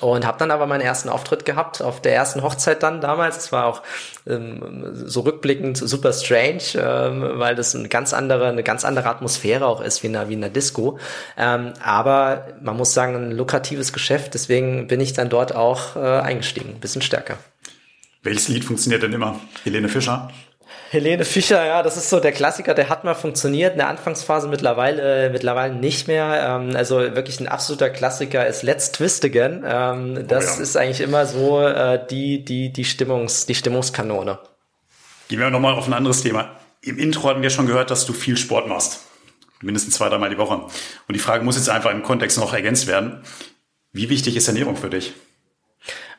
[0.00, 3.36] Und habe dann aber meinen ersten Auftritt gehabt auf der ersten Hochzeit dann damals.
[3.36, 3.82] Es war auch
[4.26, 9.64] ähm, so rückblickend super strange, ähm, weil das eine ganz andere, eine ganz andere Atmosphäre
[9.64, 10.98] auch ist wie in einer, wie in einer Disco.
[11.38, 14.34] Ähm, aber man muss sagen, ein lukratives Geschäft.
[14.34, 17.38] Deswegen bin ich dann dort auch äh, eingestiegen, ein bisschen stärker.
[18.22, 19.40] Welches Lied funktioniert denn immer?
[19.64, 20.30] Helene Fischer?
[20.90, 24.46] Helene Fischer, ja, das ist so der Klassiker, der hat mal funktioniert, in der Anfangsphase
[24.46, 26.60] mittlerweile, äh, mittlerweile nicht mehr.
[26.60, 29.64] Ähm, also wirklich ein absoluter Klassiker ist Let's Twist Again.
[29.66, 30.62] Ähm, das oh ja.
[30.62, 34.38] ist eigentlich immer so äh, die, die, die, Stimmungs, die Stimmungskanone.
[35.28, 36.56] Gehen wir nochmal auf ein anderes Thema.
[36.82, 39.00] Im Intro hatten wir schon gehört, dass du viel Sport machst.
[39.62, 40.56] Mindestens zwei, dreimal die Woche.
[40.56, 43.22] Und die Frage muss jetzt einfach im Kontext noch ergänzt werden.
[43.92, 45.14] Wie wichtig ist Ernährung für dich?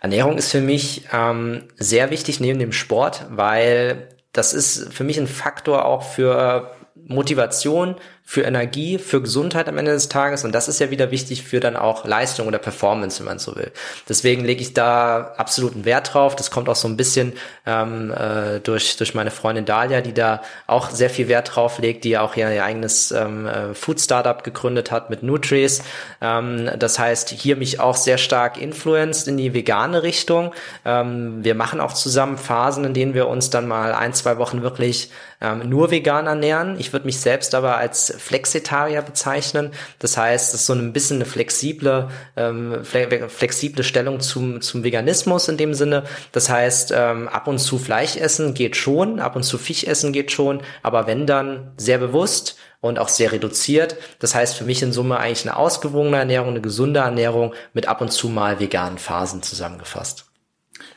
[0.04, 5.18] Ernährung ist für mich ähm, sehr wichtig neben dem Sport, weil das ist für mich
[5.18, 10.44] ein Faktor auch für Motivation, für Energie, für Gesundheit am Ende des Tages.
[10.44, 13.56] Und das ist ja wieder wichtig für dann auch Leistung oder Performance, wenn man so
[13.56, 13.72] will.
[14.08, 16.36] Deswegen lege ich da absoluten Wert drauf.
[16.36, 17.34] Das kommt auch so ein bisschen
[17.66, 22.06] ähm, äh, durch, durch meine Freundin Dalia, die da auch sehr viel Wert drauf legt,
[22.06, 25.84] die ja auch ihr, ihr eigenes ähm, äh, Food-Startup gegründet hat mit Nutris.
[26.22, 30.54] Ähm, das heißt, hier mich auch sehr stark influenced in die vegane Richtung.
[30.86, 34.62] Ähm, wir machen auch zusammen Phasen, in denen wir uns dann mal ein, zwei Wochen
[34.62, 35.12] wirklich
[35.44, 36.80] ähm, nur vegan ernähren.
[36.80, 39.71] Ich würde mich selbst aber als Flexitarier bezeichnen.
[39.99, 45.47] Das heißt, es ist so ein bisschen eine flexible, ähm, flexible Stellung zum, zum Veganismus
[45.47, 46.04] in dem Sinne.
[46.32, 50.13] Das heißt, ähm, ab und zu Fleisch essen geht schon, ab und zu Fisch essen
[50.13, 53.95] geht schon, aber wenn dann sehr bewusst und auch sehr reduziert.
[54.19, 58.02] Das heißt für mich in Summe eigentlich eine ausgewogene Ernährung, eine gesunde Ernährung mit ab
[58.02, 60.26] und zu mal veganen Phasen zusammengefasst.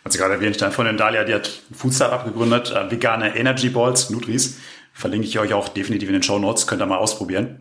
[0.08, 4.10] Sie gerade erwähnt, deine Freundin Dalia, die hat Food Startup gegründet, äh, vegane Energy Balls,
[4.10, 4.58] Nutris.
[4.96, 7.60] Verlinke ich euch auch definitiv in den Show Notes, könnt ihr mal ausprobieren.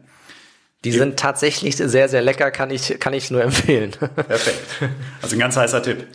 [0.86, 3.92] Die sind tatsächlich sehr, sehr lecker, kann ich, kann ich nur empfehlen.
[3.92, 4.62] Perfekt.
[5.22, 6.08] Also ein ganz heißer Tipp.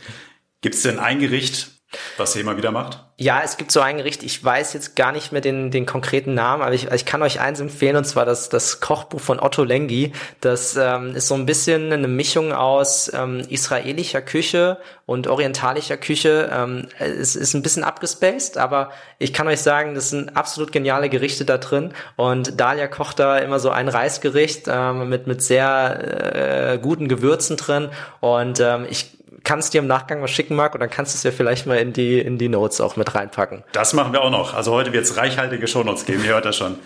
[0.61, 1.80] Gibt es denn ein Gericht,
[2.17, 3.03] was ihr immer wieder macht?
[3.17, 6.33] Ja, es gibt so ein Gericht, ich weiß jetzt gar nicht mehr den, den konkreten
[6.33, 9.63] Namen, aber ich, ich kann euch eins empfehlen, und zwar das, das Kochbuch von Otto
[9.63, 10.13] Lengi.
[10.39, 16.49] Das ähm, ist so ein bisschen eine Mischung aus ähm, israelischer Küche und orientalischer Küche.
[16.51, 21.09] Ähm, es ist ein bisschen abgespaced, aber ich kann euch sagen, das sind absolut geniale
[21.09, 21.93] Gerichte da drin.
[22.15, 27.57] Und Dalia kocht da immer so ein Reisgericht ähm, mit, mit sehr äh, guten Gewürzen
[27.57, 27.89] drin.
[28.19, 31.23] Und ähm, ich kannst dir im Nachgang was schicken, Marc, und dann kannst du es
[31.23, 33.63] ja vielleicht mal in die, in die Notes auch mit reinpacken.
[33.71, 34.53] Das machen wir auch noch.
[34.53, 36.77] Also heute wird es reichhaltige Shownotes geben, ihr hört das schon.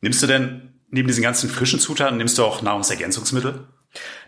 [0.00, 3.66] Nimmst du denn neben diesen ganzen frischen Zutaten, nimmst du auch Nahrungsergänzungsmittel?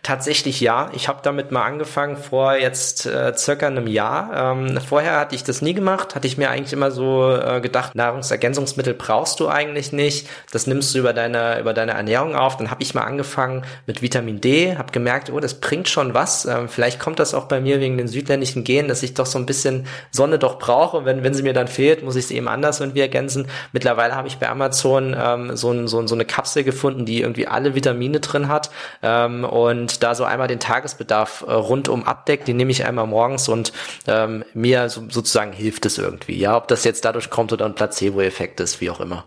[0.04, 0.90] Tatsächlich ja.
[0.94, 4.52] Ich habe damit mal angefangen vor jetzt äh, circa einem Jahr.
[4.52, 6.16] Ähm, vorher hatte ich das nie gemacht.
[6.16, 10.28] Hatte ich mir eigentlich immer so äh, gedacht, Nahrungsergänzungsmittel brauchst du eigentlich nicht.
[10.50, 12.56] Das nimmst du über deine über deine Ernährung auf.
[12.56, 14.76] Dann habe ich mal angefangen mit Vitamin D.
[14.76, 16.46] Habe gemerkt, oh, das bringt schon was.
[16.46, 19.38] Ähm, vielleicht kommt das auch bei mir wegen den südländischen Genen, dass ich doch so
[19.38, 21.04] ein bisschen Sonne doch brauche.
[21.04, 23.46] Wenn wenn sie mir dann fehlt, muss ich sie eben anders irgendwie ergänzen.
[23.70, 27.46] Mittlerweile habe ich bei Amazon ähm, so, ein, so, so eine Kapsel gefunden, die irgendwie
[27.46, 28.70] alle Vitamine drin hat
[29.04, 32.48] ähm, und da so einmal den Tagesbedarf äh, rundum abdeckt.
[32.48, 33.72] Die nehme ich einmal morgens und
[34.06, 36.38] ähm, mir so, sozusagen hilft es irgendwie.
[36.38, 39.24] Ja, ob das jetzt dadurch kommt oder ein Placebo-Effekt ist, wie auch immer.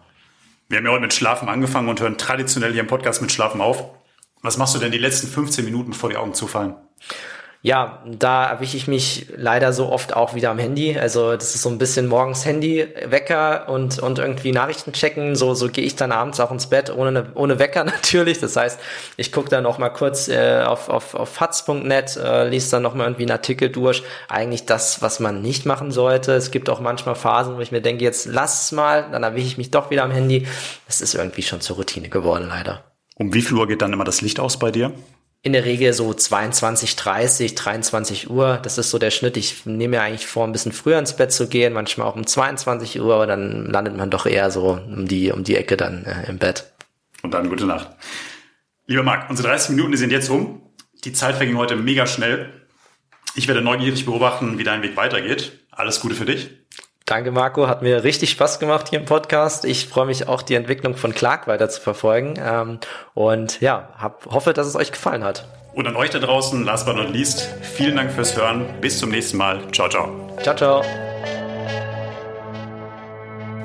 [0.67, 3.61] Wir haben ja heute mit Schlafen angefangen und hören traditionell hier im Podcast mit Schlafen
[3.61, 3.85] auf.
[4.41, 6.75] Was machst du denn die letzten 15 Minuten, bevor die Augen zufallen?
[7.65, 10.99] Ja, da erwische ich mich leider so oft auch wieder am Handy.
[10.99, 15.35] Also das ist so ein bisschen morgens Handy, Wecker und, und irgendwie Nachrichten checken.
[15.35, 18.39] So, so gehe ich dann abends auch ins Bett, ohne, ohne Wecker natürlich.
[18.39, 18.79] Das heißt,
[19.17, 22.93] ich gucke dann noch mal kurz äh, auf, auf, auf fatz.net, äh, liest dann noch
[22.93, 24.03] mal irgendwie einen Artikel durch.
[24.29, 26.33] Eigentlich das, was man nicht machen sollte.
[26.33, 29.47] Es gibt auch manchmal Phasen, wo ich mir denke, jetzt lass es mal, dann erwische
[29.47, 30.45] ich mich doch wieder am Handy.
[30.85, 32.83] Das ist irgendwie schon zur Routine geworden, leider.
[33.15, 34.91] Um wie viel Uhr geht dann immer das Licht aus bei dir?
[35.45, 38.59] In der Regel so 22, 30, 23 Uhr.
[38.63, 39.37] Das ist so der Schnitt.
[39.37, 42.25] Ich nehme mir eigentlich vor, ein bisschen früher ins Bett zu gehen, manchmal auch um
[42.25, 46.03] 22 Uhr, aber dann landet man doch eher so um die, um die Ecke dann
[46.05, 46.73] äh, im Bett.
[47.21, 47.91] Und dann gute Nacht.
[48.87, 50.63] Lieber Marc, unsere 30 Minuten, die sind jetzt rum.
[51.03, 52.49] Die Zeit verging heute mega schnell.
[53.35, 55.59] Ich werde neugierig beobachten, wie dein Weg weitergeht.
[55.69, 56.49] Alles Gute für dich.
[57.05, 57.67] Danke, Marco.
[57.67, 59.63] Hat mir richtig Spaß gemacht hier im Podcast.
[59.63, 62.33] Ich freue mich auch, die Entwicklung von Clark weiter zu verfolgen.
[62.43, 62.79] Ähm,
[63.13, 65.47] und ja, hab, hoffe, dass es euch gefallen hat.
[65.75, 68.65] Und an euch da draußen, last but not least, vielen Dank fürs Hören.
[68.81, 69.59] Bis zum nächsten Mal.
[69.71, 70.09] Ciao, ciao.
[70.41, 71.14] Ciao, ciao.